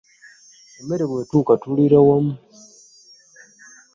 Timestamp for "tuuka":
1.29-1.53